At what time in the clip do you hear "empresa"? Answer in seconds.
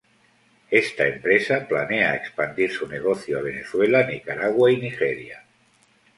1.07-1.67